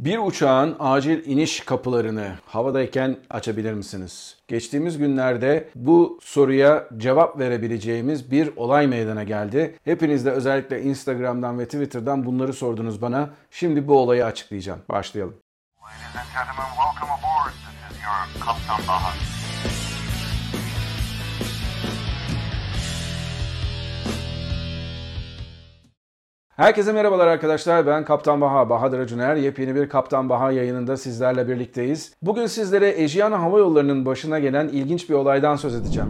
Bir 0.00 0.18
uçağın 0.18 0.76
acil 0.78 1.26
iniş 1.26 1.60
kapılarını 1.60 2.32
havadayken 2.46 3.16
açabilir 3.30 3.72
misiniz? 3.72 4.36
Geçtiğimiz 4.48 4.98
günlerde 4.98 5.68
bu 5.74 6.18
soruya 6.22 6.88
cevap 6.96 7.38
verebileceğimiz 7.38 8.30
bir 8.30 8.56
olay 8.56 8.86
meydana 8.86 9.24
geldi. 9.24 9.78
Hepiniz 9.84 10.26
de 10.26 10.30
özellikle 10.30 10.82
Instagram'dan 10.82 11.58
ve 11.58 11.64
Twitter'dan 11.64 12.26
bunları 12.26 12.52
sordunuz 12.52 13.02
bana. 13.02 13.30
Şimdi 13.50 13.88
bu 13.88 13.98
olayı 13.98 14.24
açıklayacağım. 14.24 14.80
Başlayalım. 14.88 15.34
Ladies 15.82 16.16
and 16.16 16.28
gentlemen, 16.34 16.70
welcome 16.76 17.12
aboard. 17.12 17.52
This 17.52 17.96
is 17.96 19.18
your. 19.18 19.29
Herkese 26.60 26.92
merhabalar 26.92 27.26
arkadaşlar. 27.26 27.86
Ben 27.86 28.04
Kaptan 28.04 28.40
Baha, 28.40 28.70
Bahadır 28.70 28.98
Acuner. 28.98 29.36
Yepyeni 29.36 29.74
bir 29.74 29.88
Kaptan 29.88 30.28
Baha 30.28 30.52
yayınında 30.52 30.96
sizlerle 30.96 31.48
birlikteyiz. 31.48 32.12
Bugün 32.22 32.46
sizlere 32.46 33.02
Ejiana 33.02 33.42
Hava 33.42 33.58
Yolları'nın 33.58 34.06
başına 34.06 34.38
gelen 34.38 34.68
ilginç 34.68 35.08
bir 35.08 35.14
olaydan 35.14 35.56
söz 35.56 35.74
edeceğim. 35.74 36.08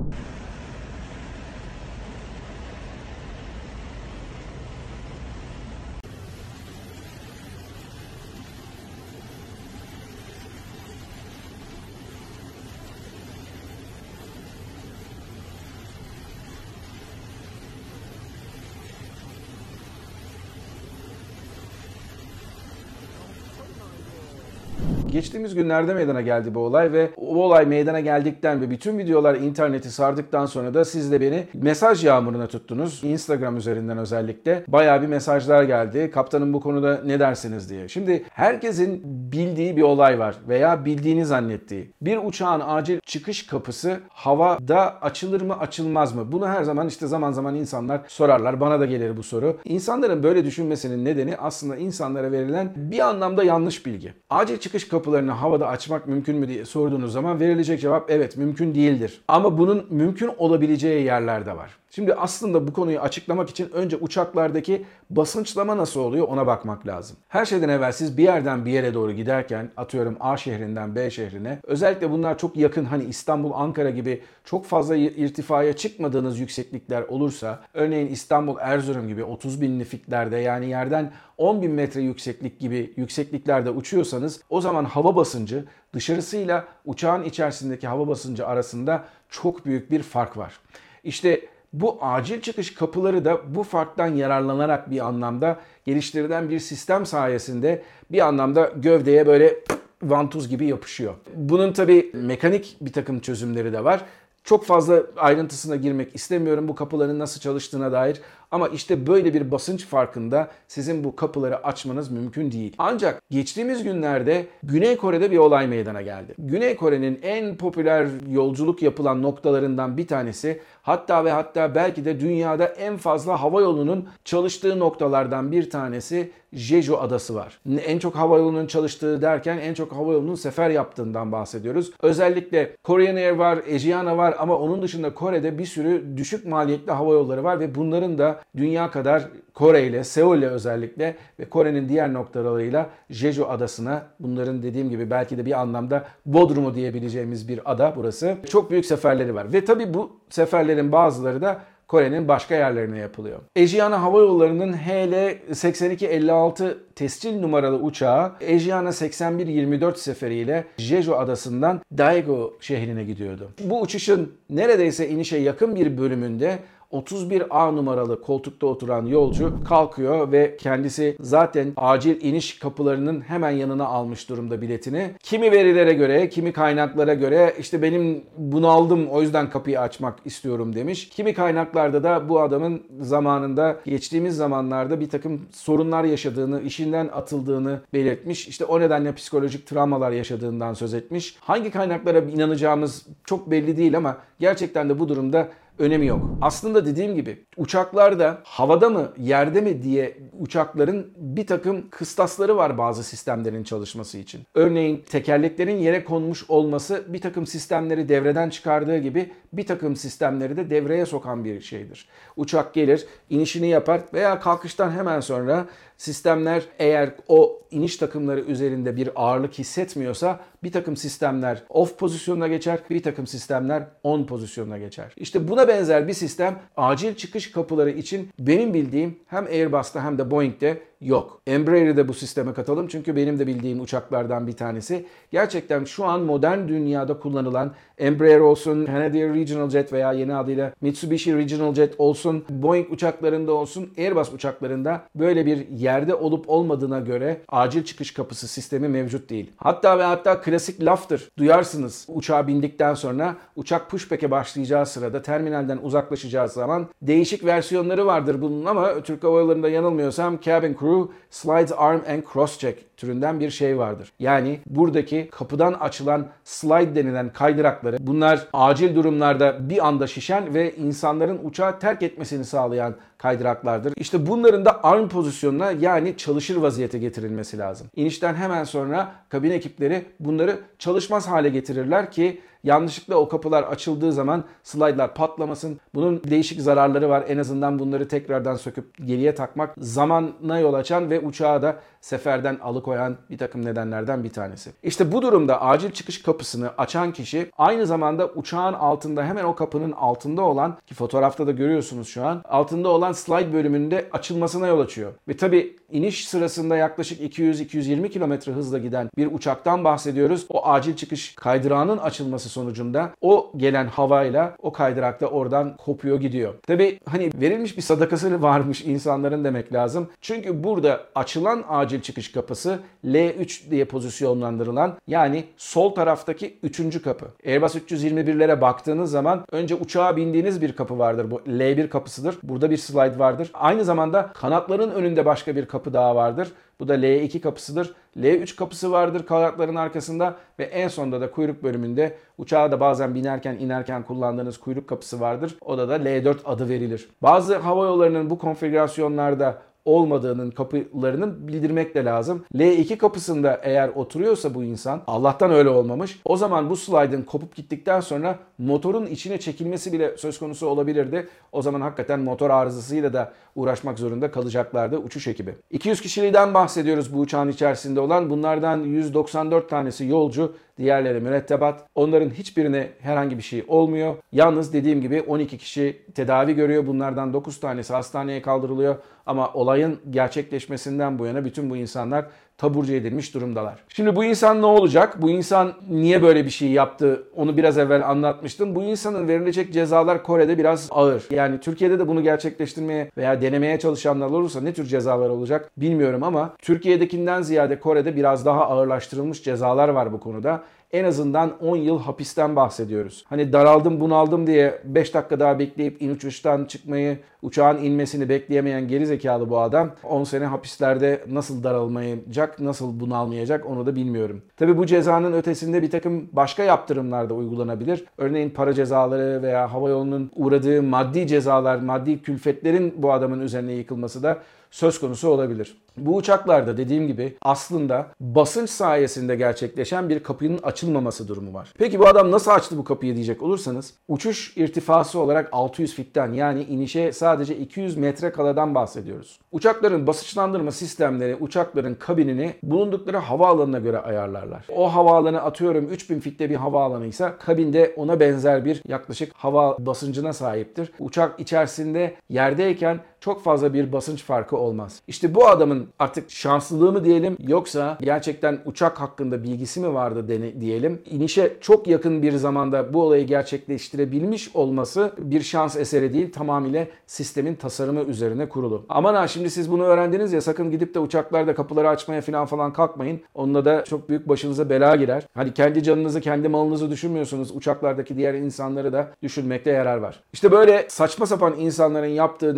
Geçtiğimiz 25.11 25.55
günlerde 25.55 25.95
meydana 25.95 26.21
geldi 26.21 26.55
bu 26.55 26.61
olay 26.61 26.93
ve 26.93 27.11
o 27.17 27.45
olay 27.45 27.67
meydana 27.67 28.01
geldikten 28.01 28.61
ve 28.61 28.71
bütün 28.71 28.99
videolar 28.99 29.35
interneti 29.35 29.91
sardıktan 29.91 30.47
sonra 30.47 30.75
da 30.75 30.85
siz 30.85 31.13
de 31.13 31.21
beni 31.21 31.47
mesaj 31.55 32.05
yağmuruna 32.05 32.47
tuttunuz. 32.47 33.05
Instagram 33.05 33.57
üzerinden 33.57 33.99
özellikle 33.99 34.65
bayağı 34.69 35.03
bir 35.03 35.07
mesajlar 35.07 35.63
geldi. 35.63 36.11
Kaptanım 36.11 36.53
bu 36.53 36.61
konuda 36.61 37.01
ne 37.07 37.21
dersiniz 37.21 37.71
diye. 37.71 37.89
Şimdi 37.89 38.25
herkesin 38.31 39.03
bildiği 39.33 39.77
bir 39.77 39.83
olay 39.83 40.19
var 40.19 40.35
veya 40.49 40.85
bildiğini 40.85 41.27
zannettiği. 41.27 41.93
Bir 42.03 42.19
uçağın 42.25 42.63
acil 42.67 43.01
çıkış 43.01 43.47
kapısı 43.47 44.01
havada 44.09 45.01
açılır 45.03 45.41
mı 45.41 45.59
açılmaz 45.59 46.15
mı? 46.15 46.33
Bunu 46.33 46.49
her 46.49 46.63
zaman 46.63 46.89
işte 46.89 47.07
zaman 47.07 47.33
zaman 47.33 47.55
insanlar 47.55 48.01
sorarlar. 48.09 48.61
Bana 48.61 48.81
da 48.81 48.87
gelir 48.87 49.17
bu 49.17 49.23
soru. 49.23 49.59
İnsanların 49.65 50.23
böyle 50.23 50.45
düşünmesinin 50.45 51.05
nedeni 51.05 51.37
aslında 51.37 51.77
insanlara 51.77 52.33
verilen 52.33 52.73
bir 52.77 52.99
anlamda 52.99 53.45
yanlış 53.45 53.87
bilgi. 53.87 54.15
Acil 54.31 54.59
çıkış 54.59 54.89
kapısı 54.89 55.00
kapılarını 55.01 55.33
havada 55.33 55.69
açmak 55.69 56.07
mümkün 56.07 56.37
mü 56.37 56.49
diye 56.49 56.65
sorduğunuz 56.65 57.13
zaman 57.13 57.41
verilecek 57.41 57.81
cevap 57.81 58.11
evet 58.11 58.37
mümkün 58.37 58.75
değildir. 58.75 59.21
Ama 59.29 59.59
bunun 59.59 59.87
mümkün 59.91 60.31
olabileceği 60.39 61.05
yerler 61.05 61.47
de 61.47 61.57
var. 61.57 61.81
Şimdi 61.91 62.15
aslında 62.15 62.69
bu 62.69 62.73
konuyu 62.73 63.01
açıklamak 63.01 63.51
için 63.51 63.71
önce 63.73 63.97
uçaklardaki 63.97 64.85
basınçlama 65.11 65.77
nasıl 65.77 66.01
oluyor 66.01 66.29
ona 66.29 66.47
bakmak 66.47 66.87
lazım. 66.87 67.17
Her 67.29 67.45
şeyden 67.45 67.69
evvel 67.69 67.93
siz 67.93 68.19
bir 68.19 68.23
yerden 68.23 68.67
bir 68.67 68.71
yere 68.71 68.95
doğru 68.95 69.13
giderken 69.13 69.71
atıyorum 69.77 70.17
A 70.21 70.37
şehrinden 70.37 70.95
B 70.95 71.11
şehrine 71.11 71.59
özellikle 71.63 72.11
bunlar 72.11 72.39
çok 72.39 72.57
yakın 72.57 72.85
hani 72.85 73.05
İstanbul, 73.05 73.53
Ankara 73.53 73.91
gibi 73.91 74.23
çok 74.45 74.67
fazla 74.67 74.97
irtifaya 74.97 75.73
çıkmadığınız 75.77 76.39
yükseklikler 76.39 77.03
olursa 77.03 77.61
örneğin 77.75 78.07
İstanbul, 78.07 78.57
Erzurum 78.61 79.09
gibi 79.09 79.25
30 79.25 79.61
bin 79.61 79.85
fitlerde 79.85 80.37
yani 80.37 80.69
yerden 80.69 81.13
10 81.39 81.63
bin 81.63 81.71
metre 81.71 82.01
yükseklik 82.01 82.61
gibi 82.61 82.93
yüksekliklerde 82.97 83.71
uçuyorsanız 83.71 84.41
o 84.51 84.61
zaman 84.61 84.85
hava 84.91 85.17
basıncı 85.17 85.65
dışarısıyla 85.95 86.65
uçağın 86.85 87.25
içerisindeki 87.25 87.87
hava 87.89 88.09
basıncı 88.09 88.47
arasında 88.47 89.05
çok 89.31 89.67
büyük 89.67 89.91
bir 89.91 90.03
fark 90.03 90.37
var. 90.37 90.61
İşte 91.05 91.41
bu 91.73 91.99
acil 92.01 92.41
çıkış 92.41 92.75
kapıları 92.75 93.25
da 93.25 93.55
bu 93.55 93.63
farktan 93.63 94.07
yararlanarak 94.07 94.91
bir 94.91 95.07
anlamda 95.07 95.61
geliştirilen 95.85 96.51
bir 96.51 96.61
sistem 96.61 97.07
sayesinde 97.07 97.83
bir 98.13 98.21
anlamda 98.21 98.73
gövdeye 98.77 99.27
böyle 99.27 99.57
vantuz 100.03 100.49
gibi 100.49 100.67
yapışıyor. 100.67 101.15
Bunun 101.35 101.73
tabi 101.73 102.11
mekanik 102.15 102.77
bir 102.81 102.93
takım 102.93 103.21
çözümleri 103.21 103.73
de 103.73 103.85
var. 103.85 104.05
Çok 104.45 104.65
fazla 104.65 105.03
ayrıntısına 105.17 105.77
girmek 105.77 106.15
istemiyorum 106.15 106.69
bu 106.69 106.75
kapıların 106.75 107.19
nasıl 107.19 107.41
çalıştığına 107.41 107.93
dair 107.93 108.21
ama 108.51 108.69
işte 108.69 109.07
böyle 109.07 109.35
bir 109.35 109.51
basınç 109.51 109.87
farkında 109.87 110.49
sizin 110.69 111.05
bu 111.05 111.17
kapıları 111.17 111.65
açmanız 111.65 112.11
mümkün 112.11 112.53
değil. 112.53 112.75
Ancak 112.79 113.23
geçtiğimiz 113.31 113.83
günlerde 113.83 114.47
Güney 114.63 114.97
Kore'de 114.97 115.31
bir 115.31 115.39
olay 115.39 115.67
meydana 115.67 116.03
geldi. 116.03 116.35
Güney 116.39 116.77
Kore'nin 116.77 117.21
en 117.23 117.57
popüler 117.57 118.09
yolculuk 118.31 118.83
yapılan 118.83 119.23
noktalarından 119.23 119.97
bir 119.97 120.07
tanesi 120.07 120.61
hatta 120.83 121.25
ve 121.25 121.31
hatta 121.31 121.75
belki 121.75 122.05
de 122.05 122.21
dünyada 122.21 122.67
en 122.67 122.97
fazla 122.97 123.43
hava 123.43 123.61
yolunun 123.61 124.09
çalıştığı 124.25 124.79
noktalardan 124.79 125.53
bir 125.53 125.71
tanesi 125.71 126.31
Jeju 126.53 126.99
Adası 126.99 127.35
var. 127.35 127.61
En 127.87 127.99
çok 127.99 128.15
hava 128.17 128.39
yolunun 128.39 128.67
çalıştığı 128.67 129.23
derken 129.23 129.59
en 129.59 129.75
çok 129.75 129.93
hava 129.93 130.13
yolunun 130.13 130.35
sefer 130.35 130.71
yaptığından 130.71 131.33
bahsediyoruz. 131.33 131.93
Özellikle 132.03 132.77
Korean 132.85 133.17
Air 133.17 133.33
var, 133.33 133.59
Asiana 133.75 134.17
var 134.17 134.35
ama 134.39 134.59
onun 134.59 134.83
dışında 134.83 135.15
Kore'de 135.15 135.59
bir 135.59 135.67
sürü 135.67 136.17
düşük 136.17 136.47
maliyetli 136.47 136.93
hava 136.93 137.13
yolları 137.13 137.45
var 137.45 137.61
ve 137.61 137.75
bunların 137.75 138.19
da 138.19 138.40
dünya 138.57 138.91
kadar 138.91 139.29
Kore 139.55 139.87
ile, 139.87 140.05
Seul 140.05 140.39
ile 140.39 140.49
özellikle 140.49 141.17
ve 141.39 141.45
Kore'nin 141.45 141.89
diğer 141.89 142.13
noktalarıyla 142.13 142.91
Jeju 143.11 143.47
adasına 143.47 144.03
bunların 144.21 144.63
dediğim 144.63 144.91
gibi 144.91 145.11
belki 145.11 145.39
de 145.39 145.47
bir 145.47 145.61
anlamda 145.61 146.05
Bodrum'u 146.27 146.75
diyebileceğimiz 146.75 147.49
bir 147.49 147.73
ada 147.73 147.93
burası. 147.97 148.37
Çok 148.49 148.71
büyük 148.71 148.87
seferleri 148.87 149.35
var 149.35 149.53
ve 149.53 149.65
tabi 149.65 149.95
bu 149.95 150.11
seferlerin 150.31 150.93
bazıları 150.93 151.43
da 151.43 151.61
Kore'nin 151.91 152.29
başka 152.29 152.55
yerlerine 152.55 152.99
yapılıyor. 152.99 153.39
Asiana 153.63 154.03
Hava 154.03 154.19
Yolları'nın 154.19 154.73
HL 154.73 155.55
8256 155.55 156.79
tescil 156.95 157.41
numaralı 157.41 157.77
uçağı 157.77 158.33
Asiana 158.55 158.93
8124 158.93 159.99
seferiyle 159.99 160.65
Jeju 160.79 161.17
adasından 161.17 161.81
Daegu 161.99 162.57
şehrine 162.61 163.05
gidiyordu. 163.05 163.51
Bu 163.65 163.81
uçuşun 163.81 164.35
neredeyse 164.51 165.09
inişe 165.09 165.37
yakın 165.37 165.75
bir 165.75 165.99
bölümünde 165.99 166.59
31A 166.93 167.77
numaralı 167.77 168.23
koltukta 168.23 168.67
oturan 168.67 169.07
yolcu 169.07 169.65
kalkıyor 169.69 170.33
ve 170.33 170.57
kendisi 170.57 171.17
zaten 171.21 171.73
acil 171.77 172.25
iniş 172.25 172.59
kapılarının 172.59 173.21
hemen 173.21 173.51
yanına 173.51 173.87
almış 173.87 174.29
durumda 174.29 174.63
biletini. 174.63 175.11
Kimi 175.23 175.53
verilere 175.53 175.93
göre, 175.93 176.29
kimi 176.29 176.53
kaynaklara 176.53 177.15
göre 177.15 177.55
işte 177.59 177.83
benim 177.83 178.25
bunu 178.37 178.69
aldım 178.69 179.07
o 179.07 179.23
yüzden 179.23 179.51
kapıyı 179.51 179.81
açmak 179.81 180.19
istiyorum 180.25 180.75
demiş. 180.75 181.09
Kimi 181.09 181.35
kaynaklarda 181.35 182.03
da 182.03 182.29
bu 182.29 182.41
adamın 182.41 182.83
zamanında 183.01 183.77
geçtiğimiz 183.85 184.37
zamanlarda 184.37 185.01
bir 185.01 185.09
takım 185.09 185.41
sorunlar 185.53 186.05
yaşadığını, 186.05 186.63
işinden 186.63 187.09
atıldığını 187.09 187.81
belirtmiş. 187.93 188.49
İşte 188.49 188.65
o 188.65 188.81
nedenle 188.81 189.15
psikolojik 189.15 189.67
travmalar 189.67 190.11
yaşadığından 190.11 190.75
söz 190.75 190.95
etmiş. 190.95 191.37
Hangi 191.41 191.71
kaynaklara 191.71 192.19
inanacağımız 192.19 193.07
çok 193.25 193.51
belli 193.51 193.77
değil 193.77 193.97
ama 193.97 194.17
gerçekten 194.41 194.89
de 194.89 194.99
bu 194.99 195.09
durumda 195.09 195.49
önemi 195.81 196.07
yok. 196.07 196.21
Aslında 196.41 196.87
dediğim 196.87 197.15
gibi 197.15 197.45
uçaklarda 197.57 198.41
havada 198.45 198.91
mı 198.91 199.13
yerde 199.19 199.61
mi 199.61 199.83
diye 199.83 200.19
uçakların 200.41 201.13
bir 201.17 201.47
takım 201.47 201.91
kıstasları 201.91 202.57
var 202.57 202.79
bazı 202.79 203.05
sistemlerin 203.05 203.65
çalışması 203.65 204.19
için. 204.19 204.41
Örneğin 204.55 205.05
tekerleklerin 205.11 205.77
yere 205.77 206.05
konmuş 206.05 206.45
olması 206.51 207.05
bir 207.09 207.21
takım 207.21 207.47
sistemleri 207.47 208.09
devreden 208.09 208.51
çıkardığı 208.51 208.99
gibi 208.99 209.31
bir 209.53 209.67
takım 209.67 209.97
sistemleri 209.97 210.57
de 210.57 210.71
devreye 210.71 211.07
sokan 211.07 211.45
bir 211.45 211.61
şeydir. 211.61 212.09
Uçak 212.37 212.75
gelir, 212.75 213.07
inişini 213.31 213.69
yapar 213.69 214.01
veya 214.15 214.41
kalkıştan 214.41 214.91
hemen 214.91 215.21
sonra 215.21 215.67
sistemler 216.01 216.63
eğer 216.79 217.11
o 217.29 217.63
iniş 217.71 217.97
takımları 217.97 218.41
üzerinde 218.41 218.97
bir 218.97 219.11
ağırlık 219.15 219.55
hissetmiyorsa 219.55 220.41
bir 220.63 220.73
takım 220.73 220.97
sistemler 220.97 221.63
off 221.69 221.99
pozisyonuna 221.99 222.49
geçer, 222.49 222.79
bir 222.91 223.03
takım 223.03 223.27
sistemler 223.27 223.83
on 224.03 224.25
pozisyonuna 224.25 224.79
geçer. 224.79 225.13
İşte 225.17 225.49
buna 225.49 225.69
benzer 225.69 226.09
bir 226.09 226.13
sistem 226.13 226.59
acil 226.77 227.15
çıkış 227.15 227.53
kapıları 227.53 227.91
için 227.91 228.29
benim 228.39 228.75
bildiğim 228.75 229.19
hem 229.27 229.45
Airbus'ta 229.45 230.05
hem 230.05 230.19
de 230.19 230.31
Boeing'de 230.31 230.83
yok. 231.01 231.41
Embraer'i 231.47 231.97
de 231.97 232.09
bu 232.09 232.15
sisteme 232.15 232.53
katalım 232.53 232.89
çünkü 232.89 233.17
benim 233.17 233.39
de 233.39 233.47
bildiğim 233.47 233.81
uçaklardan 233.81 234.47
bir 234.47 234.53
tanesi. 234.53 235.07
Gerçekten 235.31 235.85
şu 235.85 236.05
an 236.05 236.21
modern 236.21 236.69
dünyada 236.69 237.19
kullanılan 237.19 237.73
Embraer 237.99 238.41
olsun, 238.41 238.87
Canadian 238.87 239.35
Regional 239.35 239.71
Jet 239.71 239.93
veya 239.93 240.13
yeni 240.13 240.35
adıyla 240.35 240.73
Mitsubishi 240.81 241.37
Regional 241.37 241.75
Jet 241.75 241.95
olsun, 241.99 242.45
Boeing 242.51 242.93
uçaklarında 242.93 243.53
olsun, 243.53 243.91
Airbus 243.99 244.33
uçaklarında 244.33 245.03
böyle 245.15 245.47
bir 245.47 245.69
yerde 245.69 246.15
olup 246.15 246.49
olmadığına 246.49 247.01
göre 247.01 247.41
acil 247.49 247.85
çıkış 247.85 248.15
kapısı 248.15 248.49
sistemi 248.49 248.89
mevcut 248.89 249.31
değil. 249.31 249.51
Hatta 249.57 249.99
ve 249.99 250.03
hatta 250.03 250.41
klasik 250.41 250.85
laftır. 250.85 251.31
Duyarsınız 251.39 252.07
uçağa 252.09 252.47
bindikten 252.47 252.95
sonra 252.95 253.37
uçak 253.57 253.91
pushback'e 253.91 254.31
başlayacağı 254.31 254.87
sırada 254.87 255.23
terminalden 255.23 255.79
uzaklaşacağı 255.83 256.49
zaman 256.49 256.89
değişik 257.03 257.45
versiyonları 257.45 258.07
vardır 258.07 258.43
bunun 258.43 258.67
ama 258.67 259.01
Türk 259.03 259.25
Hava 259.25 259.41
Yolları'nda 259.41 259.69
yanılmıyorsam 259.69 260.41
cabin 260.41 260.77
crew 260.81 260.90
Screw 260.91 261.13
Slide 261.31 261.75
Arm 261.75 262.01
and 262.09 262.23
Cross 262.33 262.59
Check 262.59 262.97
türünden 262.97 263.41
bir 263.41 263.51
şey 263.51 263.79
vardır. 263.79 264.13
Yani 264.19 264.61
buradaki 264.67 265.29
kapıdan 265.31 265.73
açılan 265.73 266.27
slide 266.45 266.95
denilen 266.95 267.33
kaydırakları 267.33 267.97
bunlar 268.01 268.49
acil 268.53 268.95
durumlarda 268.95 269.69
bir 269.69 269.87
anda 269.87 270.07
şişen 270.07 270.55
ve 270.55 270.77
insanların 270.77 271.41
uçağı 271.45 271.79
terk 271.79 272.03
etmesini 272.03 272.45
sağlayan 272.45 272.95
kaydıraklardır. 273.21 273.93
İşte 273.97 274.27
bunların 274.27 274.65
da 274.65 274.85
arm 274.85 275.09
pozisyonuna 275.09 275.71
yani 275.71 276.17
çalışır 276.17 276.57
vaziyete 276.57 276.99
getirilmesi 276.99 277.59
lazım. 277.59 277.87
İnişten 277.97 278.35
hemen 278.35 278.65
sonra 278.65 279.13
kabin 279.29 279.51
ekipleri 279.51 280.07
bunları 280.21 280.59
çalışmaz 280.79 281.29
hale 281.29 281.49
getirirler 281.49 282.11
ki 282.11 282.41
yanlışlıkla 282.65 283.17
o 283.17 283.29
kapılar 283.29 283.63
açıldığı 283.63 284.13
zaman 284.13 284.45
slaytlar 284.63 285.15
patlamasın. 285.15 285.81
Bunun 285.95 286.23
değişik 286.25 286.61
zararları 286.61 287.09
var. 287.09 287.25
En 287.29 287.39
azından 287.39 287.79
bunları 287.79 288.09
tekrardan 288.09 288.57
söküp 288.57 289.07
geriye 289.07 289.35
takmak 289.35 289.75
zamana 289.79 290.59
yol 290.59 290.75
açan 290.75 291.11
ve 291.11 291.21
uçağı 291.21 291.63
da 291.63 291.77
seferden 292.01 292.59
alıkoyan 292.63 293.17
bir 293.31 293.39
takım 293.39 293.65
nedenlerden 293.65 294.25
bir 294.25 294.31
tanesi. 294.31 294.71
İşte 294.83 295.13
bu 295.13 295.23
durumda 295.23 295.63
acil 295.63 295.91
çıkış 295.91 296.23
kapısını 296.23 296.71
açan 296.79 297.13
kişi 297.13 297.51
aynı 297.59 297.87
zamanda 297.87 298.27
uçağın 298.27 298.75
altında 298.75 299.25
hemen 299.25 299.45
o 299.45 299.55
kapının 299.55 299.93
altında 299.93 300.43
olan 300.43 300.77
ki 300.87 300.95
fotoğrafta 300.95 301.47
da 301.47 301.51
görüyorsunuz 301.51 302.09
şu 302.09 302.25
an 302.25 302.43
altında 302.49 302.89
olan 302.89 303.10
slide 303.13 303.53
bölümünde 303.53 304.09
açılmasına 304.13 304.67
yol 304.67 304.81
açıyor. 304.81 305.13
Ve 305.29 305.37
tabi 305.37 305.77
iniş 305.91 306.29
sırasında 306.29 306.77
yaklaşık 306.77 307.39
200-220 307.39 308.09
km 308.09 308.51
hızla 308.51 308.79
giden 308.79 309.11
bir 309.17 309.33
uçaktan 309.33 309.85
bahsediyoruz. 309.85 310.47
O 310.49 310.67
acil 310.67 310.97
çıkış 310.97 311.35
kaydırağının 311.35 311.99
açılması 311.99 312.49
sonucunda 312.49 313.13
o 313.21 313.53
gelen 313.57 313.87
havayla 313.87 314.57
o 314.63 314.73
kaydırak 314.73 315.21
da 315.21 315.27
oradan 315.27 315.77
kopuyor 315.77 316.21
gidiyor. 316.21 316.55
Tabi 316.67 316.99
hani 317.05 317.31
verilmiş 317.41 317.77
bir 317.77 317.83
sadakası 317.83 318.43
varmış 318.43 318.83
insanların 318.83 319.45
demek 319.45 319.73
lazım. 319.73 320.09
Çünkü 320.21 320.65
burada 320.65 321.01
açılan 321.15 321.65
acil 321.69 322.01
çıkış 322.01 322.33
kapısı 322.33 322.79
L3 323.05 323.71
diye 323.71 323.85
pozisyonlandırılan 323.85 324.97
yani 325.07 325.45
sol 325.57 325.95
taraftaki 325.95 326.59
3. 326.63 327.03
kapı. 327.03 327.27
Airbus 327.47 327.75
321'lere 327.77 328.61
baktığınız 328.61 329.11
zaman 329.11 329.45
önce 329.53 329.75
uçağa 329.75 330.17
bindiğiniz 330.17 330.63
bir 330.63 330.73
kapı 330.73 330.99
vardır. 330.99 331.31
Bu 331.31 331.37
L1 331.37 331.89
kapısıdır. 331.89 332.39
Burada 332.43 332.71
bir 332.71 332.77
slide 332.77 333.00
vardır. 333.09 333.51
Aynı 333.55 333.85
zamanda 333.85 334.31
kanatların 334.35 334.91
önünde 334.91 335.27
başka 335.27 335.57
bir 335.57 335.67
kapı 335.67 335.93
daha 335.93 336.17
vardır. 336.17 336.53
Bu 336.81 336.89
da 336.89 336.97
L2 336.97 337.41
kapısıdır. 337.41 337.95
L3 338.17 338.57
kapısı 338.57 338.93
vardır 338.93 339.27
kanatların 339.27 339.75
arkasında 339.75 340.37
ve 340.59 340.65
en 340.65 340.89
sonunda 340.89 341.21
da 341.21 341.31
kuyruk 341.31 341.63
bölümünde 341.63 342.17
uçağa 342.39 342.73
da 342.73 342.81
bazen 342.81 343.15
binerken 343.15 343.55
inerken 343.55 344.03
kullandığınız 344.03 344.59
kuyruk 344.59 344.89
kapısı 344.89 345.21
vardır. 345.21 345.57
O 345.61 345.79
da 345.79 345.89
da 345.89 345.97
L4 345.97 346.37
adı 346.45 346.69
verilir. 346.69 347.09
Bazı 347.23 347.57
hava 347.57 347.85
yollarının 347.85 348.31
bu 348.31 348.39
konfigürasyonlarda 348.39 349.63
olmadığının 349.85 350.51
kapılarının 350.51 351.49
bildirmek 351.49 351.95
de 351.95 352.05
lazım. 352.05 352.45
L2 352.55 352.97
kapısında 352.97 353.61
eğer 353.63 353.89
oturuyorsa 353.89 354.55
bu 354.55 354.65
insan 354.65 355.03
Allah'tan 355.07 355.51
öyle 355.51 355.69
olmamış. 355.69 356.21
O 356.25 356.37
zaman 356.37 356.71
bu 356.71 356.77
slide'ın 356.77 357.23
kopup 357.23 357.57
gittikten 357.57 358.01
sonra 358.01 358.39
motorun 358.59 359.07
içine 359.07 359.41
çekilmesi 359.41 359.93
bile 359.93 360.17
söz 360.17 360.39
konusu 360.39 360.67
olabilirdi. 360.67 361.29
O 361.53 361.63
zaman 361.63 361.81
hakikaten 361.81 362.21
motor 362.21 362.51
arızasıyla 362.51 363.13
da 363.13 363.33
uğraşmak 363.55 363.99
zorunda 363.99 364.31
kalacaklardı 364.31 364.99
uçuş 364.99 365.27
ekibi. 365.27 365.55
200 365.71 366.01
kişiliğden 366.01 366.55
bahsediyoruz 366.55 367.15
bu 367.15 367.19
uçağın 367.19 367.49
içerisinde 367.49 368.01
olan. 368.01 368.31
Bunlardan 368.31 368.81
194 368.81 369.69
tanesi 369.69 370.07
yolcu, 370.07 370.55
diğerleri 370.81 371.21
mürettebat. 371.21 371.87
Onların 371.95 372.31
hiçbirine 372.31 372.89
herhangi 373.01 373.39
bir 373.39 373.43
şey 373.43 373.65
olmuyor. 373.69 374.17
Yalnız 374.33 374.73
dediğim 374.73 375.01
gibi 375.01 375.23
12 375.23 375.59
kişi 375.59 376.03
tedavi 376.15 376.55
görüyor. 376.55 376.87
Bunlardan 376.87 377.33
9 377.33 377.61
tanesi 377.61 377.93
hastaneye 377.93 378.43
kaldırılıyor. 378.43 378.97
Ama 379.27 379.53
olayın 379.53 379.99
gerçekleşmesinden 380.11 381.19
bu 381.19 381.27
yana 381.27 381.45
bütün 381.45 381.71
bu 381.71 381.77
insanlar 381.77 382.27
taburcu 382.61 382.93
edilmiş 382.93 383.35
durumdalar. 383.35 383.75
Şimdi 383.89 384.17
bu 384.17 384.25
insan 384.25 384.63
ne 384.63 384.67
olacak? 384.67 385.23
Bu 385.23 385.31
insan 385.31 385.73
niye 385.91 386.23
böyle 386.23 386.45
bir 386.45 386.51
şey 386.51 386.71
yaptı? 386.71 387.23
Onu 387.37 387.57
biraz 387.57 387.79
evvel 387.79 388.09
anlatmıştım. 388.11 388.75
Bu 388.75 388.83
insanın 388.83 389.29
verilecek 389.29 389.73
cezalar 389.73 390.23
Kore'de 390.23 390.59
biraz 390.59 390.89
ağır. 390.91 391.27
Yani 391.31 391.61
Türkiye'de 391.61 391.99
de 391.99 392.09
bunu 392.09 392.23
gerçekleştirmeye 392.23 393.11
veya 393.17 393.43
denemeye 393.43 393.79
çalışanlar 393.79 394.27
olursa 394.27 394.61
ne 394.61 394.73
tür 394.73 394.87
cezalar 394.87 395.29
olacak 395.29 395.71
bilmiyorum 395.77 396.23
ama 396.23 396.55
Türkiye'dekinden 396.59 397.43
ziyade 397.43 397.81
Kore'de 397.81 398.17
biraz 398.17 398.47
daha 398.47 398.67
ağırlaştırılmış 398.67 399.43
cezalar 399.43 399.89
var 399.89 400.13
bu 400.13 400.21
konuda 400.21 400.63
en 400.93 401.05
azından 401.05 401.59
10 401.61 401.77
yıl 401.77 401.99
hapisten 401.99 402.57
bahsediyoruz. 402.57 403.25
Hani 403.29 403.53
daraldım 403.53 404.01
bunaldım 404.01 404.47
diye 404.47 404.81
5 404.85 405.15
dakika 405.15 405.41
daha 405.41 405.59
bekleyip 405.59 406.03
in 406.03 406.11
uçuştan 406.11 406.65
çıkmayı, 406.65 407.19
uçağın 407.43 407.83
inmesini 407.83 408.29
bekleyemeyen 408.29 408.89
geri 408.89 409.07
zekalı 409.07 409.51
bu 409.51 409.61
adam 409.61 409.91
10 410.05 410.25
sene 410.25 410.45
hapislerde 410.45 411.25
nasıl 411.29 411.63
daralmayacak, 411.63 412.61
nasıl 412.61 413.01
bunalmayacak 413.01 413.67
onu 413.67 413.87
da 413.87 413.97
bilmiyorum. 413.97 414.43
Tabi 414.57 414.79
bu 414.79 414.87
cezanın 414.87 415.33
ötesinde 415.33 415.83
bir 415.83 415.91
takım 415.91 416.29
başka 416.33 416.63
yaptırımlar 416.63 417.31
da 417.31 417.35
uygulanabilir. 417.35 418.05
Örneğin 418.19 418.51
para 418.51 418.75
cezaları 418.75 419.43
veya 419.43 419.73
havayolunun 419.73 420.31
uğradığı 420.37 420.83
maddi 420.83 421.27
cezalar, 421.27 421.79
maddi 421.79 422.23
külfetlerin 422.23 422.95
bu 422.97 423.13
adamın 423.13 423.41
üzerine 423.41 423.73
yıkılması 423.73 424.23
da 424.23 424.39
söz 424.71 425.01
konusu 425.01 425.29
olabilir. 425.29 425.77
Bu 425.97 426.17
uçaklarda 426.17 426.77
dediğim 426.77 427.07
gibi 427.07 427.37
aslında 427.43 428.07
basınç 428.21 428.71
sayesinde 428.71 429.37
gerçekleşen 429.37 430.09
bir 430.09 430.23
kapının 430.23 430.59
açılmaması 430.63 431.29
durumu 431.29 431.55
var. 431.55 431.73
Peki 431.79 431.99
bu 431.99 432.09
adam 432.09 432.31
nasıl 432.31 432.51
açtı 432.51 432.79
bu 432.79 432.85
kapıyı 432.85 433.15
diyecek 433.15 433.43
olursanız 433.43 433.95
uçuş 434.09 434.57
irtifası 434.57 435.19
olarak 435.19 435.49
600 435.53 435.95
fitten 435.95 436.33
yani 436.33 436.63
inişe 436.63 437.13
sadece 437.13 437.57
200 437.57 437.97
metre 437.97 438.33
kaladan 438.33 438.75
bahsediyoruz. 438.75 439.39
Uçakların 439.53 440.07
basınçlandırma 440.07 440.73
sistemleri 440.73 441.37
uçakların 441.37 441.95
kabinini 441.95 442.55
bulundukları 442.63 443.17
havaalanına 443.17 443.79
göre 443.79 443.99
ayarlarlar. 443.99 444.67
O 444.77 444.95
havaalanı 444.95 445.43
atıyorum 445.43 445.89
3000 445.89 446.21
fitte 446.21 446.51
bir 446.51 446.57
havaalanı 446.57 447.07
ise 447.07 447.33
kabinde 447.39 447.95
ona 447.97 448.21
benzer 448.21 448.65
bir 448.65 448.83
yaklaşık 448.89 449.33
hava 449.35 449.77
basıncına 449.79 450.33
sahiptir. 450.33 450.93
Uçak 450.99 451.41
içerisinde 451.41 452.15
yerdeyken 452.29 453.01
çok 453.21 453.43
fazla 453.43 453.75
bir 453.75 453.93
basınç 453.93 454.23
farkı 454.23 454.57
olmaz. 454.57 455.03
İşte 455.09 455.35
bu 455.35 455.49
adamın 455.49 455.89
artık 455.99 456.31
şanslılığı 456.31 456.93
mı 456.93 457.05
diyelim 457.05 457.37
yoksa 457.47 457.99
gerçekten 458.01 458.59
uçak 458.65 459.01
hakkında 459.01 459.43
bilgisi 459.43 459.81
mi 459.81 459.95
vardı 459.95 460.29
diyelim. 460.61 461.03
İnişe 461.11 461.57
çok 461.61 461.87
yakın 461.87 462.23
bir 462.23 462.33
zamanda 462.33 462.95
bu 462.95 463.03
olayı 463.03 463.27
gerçekleştirebilmiş 463.27 464.57
olması 464.57 465.13
bir 465.19 465.41
şans 465.41 465.77
eseri 465.77 466.13
değil 466.13 466.33
tamamıyla 466.33 466.87
sistemin 467.07 467.55
tasarımı 467.55 468.01
üzerine 468.01 468.49
kurulu. 468.49 468.85
Aman 468.89 469.15
ha 469.15 469.29
şimdi 469.29 469.51
siz 469.51 469.71
bunu 469.71 469.83
öğrendiniz 469.83 470.33
ya 470.33 470.41
sakın 470.41 470.71
gidip 470.71 470.95
de 470.95 470.99
uçaklarda 470.99 471.55
kapıları 471.55 471.89
açmaya 471.89 472.21
falan 472.21 472.47
falan 472.47 472.73
kalkmayın. 472.73 473.21
Onunla 473.35 473.65
da 473.65 473.85
çok 473.85 474.09
büyük 474.09 474.29
başınıza 474.29 474.71
bela 474.71 474.97
girer. 474.97 475.27
Hani 475.35 475.55
kendi 475.55 475.83
canınızı 475.83 476.21
kendi 476.21 476.49
malınızı 476.49 476.91
düşünmüyorsunuz. 476.91 477.57
Uçaklardaki 477.57 478.17
diğer 478.17 478.35
insanları 478.35 478.93
da 478.93 479.09
düşünmekte 479.23 479.71
yarar 479.71 479.97
var. 479.97 480.23
İşte 480.33 480.53
böyle 480.53 480.87
saçma 480.89 481.27
sapan 481.27 481.55
insanların 481.59 482.07
yaptığı 482.07 482.57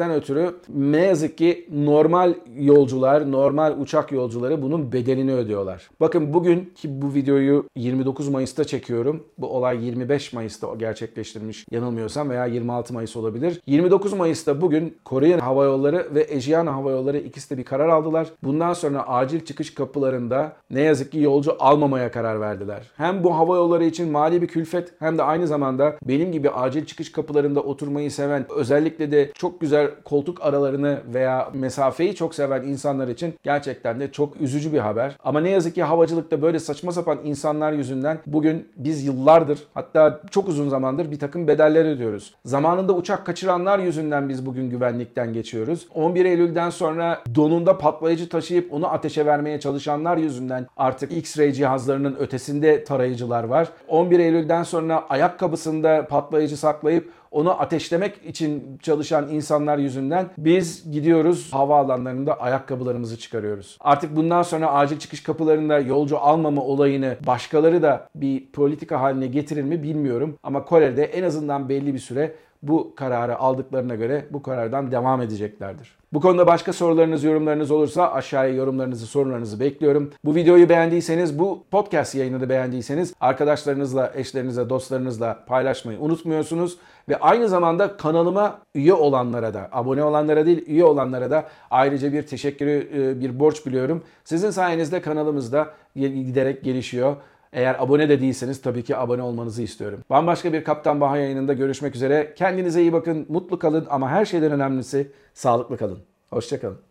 nedenlerden 0.00 0.10
ötürü 0.10 0.54
ne 0.68 1.06
yazık 1.06 1.38
ki 1.38 1.68
normal 1.72 2.34
yolcular, 2.56 3.32
normal 3.32 3.80
uçak 3.80 4.12
yolcuları 4.12 4.62
bunun 4.62 4.92
bedelini 4.92 5.34
ödüyorlar. 5.34 5.90
Bakın 6.00 6.34
bugün 6.34 6.72
ki 6.74 7.02
bu 7.02 7.14
videoyu 7.14 7.66
29 7.76 8.28
Mayıs'ta 8.28 8.64
çekiyorum. 8.64 9.24
Bu 9.38 9.46
olay 9.46 9.86
25 9.86 10.32
Mayıs'ta 10.32 10.74
gerçekleştirmiş 10.74 11.66
yanılmıyorsam 11.70 12.30
veya 12.30 12.46
26 12.46 12.94
Mayıs 12.94 13.16
olabilir. 13.16 13.60
29 13.66 14.12
Mayıs'ta 14.12 14.60
bugün 14.60 14.96
Koreyan 15.04 15.38
Hava 15.38 15.64
Yolları 15.64 16.08
ve 16.14 16.28
Aegean 16.30 16.66
Hava 16.66 16.90
Yolları 16.90 17.18
ikisi 17.18 17.50
de 17.50 17.58
bir 17.58 17.64
karar 17.64 17.88
aldılar. 17.88 18.28
Bundan 18.42 18.72
sonra 18.72 19.08
acil 19.08 19.40
çıkış 19.40 19.74
kapılarında 19.74 20.52
ne 20.70 20.80
yazık 20.80 21.12
ki 21.12 21.20
yolcu 21.20 21.56
almamaya 21.58 22.10
karar 22.10 22.40
verdiler. 22.40 22.90
Hem 22.96 23.24
bu 23.24 23.36
hava 23.36 23.56
yolları 23.56 23.84
için 23.84 24.10
mali 24.10 24.42
bir 24.42 24.46
külfet 24.46 24.92
hem 24.98 25.18
de 25.18 25.22
aynı 25.22 25.46
zamanda 25.46 25.96
benim 26.02 26.32
gibi 26.32 26.50
acil 26.50 26.84
çıkış 26.84 27.12
kapılarında 27.12 27.60
oturmayı 27.60 28.10
seven 28.10 28.46
özellikle 28.56 29.10
de 29.10 29.30
çok 29.34 29.60
güzel 29.60 29.89
koltuk 30.04 30.44
aralarını 30.44 31.00
veya 31.14 31.50
mesafeyi 31.54 32.14
çok 32.14 32.34
seven 32.34 32.62
insanlar 32.62 33.08
için 33.08 33.34
gerçekten 33.42 34.00
de 34.00 34.12
çok 34.12 34.40
üzücü 34.40 34.72
bir 34.72 34.78
haber. 34.78 35.16
Ama 35.24 35.40
ne 35.40 35.50
yazık 35.50 35.74
ki 35.74 35.82
havacılıkta 35.82 36.42
böyle 36.42 36.58
saçma 36.58 36.92
sapan 36.92 37.18
insanlar 37.24 37.72
yüzünden 37.72 38.18
bugün 38.26 38.68
biz 38.76 39.04
yıllardır 39.04 39.58
hatta 39.74 40.20
çok 40.30 40.48
uzun 40.48 40.68
zamandır 40.68 41.10
bir 41.10 41.18
takım 41.18 41.48
bedeller 41.48 41.84
ödüyoruz. 41.84 42.34
Zamanında 42.44 42.92
uçak 42.92 43.26
kaçıranlar 43.26 43.78
yüzünden 43.78 44.28
biz 44.28 44.46
bugün 44.46 44.70
güvenlikten 44.70 45.32
geçiyoruz. 45.32 45.86
11 45.94 46.24
Eylül'den 46.24 46.70
sonra 46.70 47.18
donunda 47.34 47.78
patlayıcı 47.78 48.28
taşıyıp 48.28 48.72
onu 48.72 48.86
ateşe 48.86 49.26
vermeye 49.26 49.60
çalışanlar 49.60 50.16
yüzünden 50.16 50.66
artık 50.76 51.12
X-ray 51.12 51.52
cihazlarının 51.52 52.16
ötesinde 52.16 52.84
tarayıcılar 52.84 53.44
var. 53.44 53.68
11 53.88 54.18
Eylül'den 54.18 54.62
sonra 54.62 55.04
ayakkabısında 55.08 56.06
patlayıcı 56.06 56.56
saklayıp 56.56 57.12
onu 57.30 57.60
ateşlemek 57.60 58.26
için 58.26 58.78
çalışan 58.82 59.28
insanlar 59.28 59.78
yüzünden 59.78 60.30
biz 60.38 60.92
gidiyoruz 60.92 61.52
havaalanlarında 61.52 62.40
ayakkabılarımızı 62.40 63.18
çıkarıyoruz. 63.18 63.78
Artık 63.80 64.16
bundan 64.16 64.42
sonra 64.42 64.72
acil 64.72 64.98
çıkış 64.98 65.22
kapılarında 65.22 65.78
yolcu 65.78 66.18
almama 66.18 66.62
olayını 66.62 67.16
başkaları 67.26 67.82
da 67.82 68.08
bir 68.14 68.46
politika 68.52 69.00
haline 69.00 69.26
getirir 69.26 69.62
mi 69.62 69.82
bilmiyorum. 69.82 70.38
Ama 70.42 70.64
Kore'de 70.64 71.04
en 71.04 71.22
azından 71.22 71.68
belli 71.68 71.94
bir 71.94 71.98
süre 71.98 72.34
bu 72.62 72.94
kararı 72.96 73.38
aldıklarına 73.38 73.94
göre 73.94 74.26
bu 74.30 74.42
karardan 74.42 74.90
devam 74.92 75.22
edeceklerdir. 75.22 76.00
Bu 76.12 76.20
konuda 76.20 76.46
başka 76.46 76.72
sorularınız, 76.72 77.24
yorumlarınız 77.24 77.70
olursa 77.70 78.12
aşağıya 78.12 78.54
yorumlarınızı, 78.54 79.06
sorularınızı 79.06 79.60
bekliyorum. 79.60 80.10
Bu 80.24 80.34
videoyu 80.34 80.68
beğendiyseniz, 80.68 81.38
bu 81.38 81.64
podcast 81.70 82.14
yayını 82.14 82.40
da 82.40 82.48
beğendiyseniz 82.48 83.14
arkadaşlarınızla, 83.20 84.12
eşlerinizle, 84.14 84.68
dostlarınızla 84.68 85.44
paylaşmayı 85.46 85.98
unutmuyorsunuz. 86.00 86.78
Ve 87.08 87.16
aynı 87.16 87.48
zamanda 87.48 87.96
kanalıma 87.96 88.58
üye 88.74 88.94
olanlara 88.94 89.54
da, 89.54 89.68
abone 89.72 90.04
olanlara 90.04 90.46
değil 90.46 90.64
üye 90.66 90.84
olanlara 90.84 91.30
da 91.30 91.44
ayrıca 91.70 92.12
bir 92.12 92.22
teşekkürü, 92.22 92.88
e, 92.94 93.20
bir 93.20 93.40
borç 93.40 93.66
biliyorum. 93.66 94.04
Sizin 94.24 94.50
sayenizde 94.50 95.00
kanalımızda 95.00 95.68
giderek 95.94 96.64
gelişiyor. 96.64 97.16
Eğer 97.52 97.76
abone 97.78 98.08
de 98.08 98.20
değilseniz 98.20 98.62
tabii 98.62 98.84
ki 98.84 98.96
abone 98.96 99.22
olmanızı 99.22 99.62
istiyorum. 99.62 100.00
Bambaşka 100.10 100.52
bir 100.52 100.64
Kaptan 100.64 101.00
Baha 101.00 101.16
yayınında 101.16 101.52
görüşmek 101.52 101.94
üzere. 101.96 102.34
Kendinize 102.36 102.80
iyi 102.80 102.92
bakın, 102.92 103.26
mutlu 103.28 103.58
kalın 103.58 103.86
ama 103.90 104.10
her 104.10 104.24
şeyden 104.24 104.52
önemlisi 104.52 105.12
sağlıklı 105.34 105.76
kalın. 105.76 105.98
Hoşçakalın. 106.30 106.89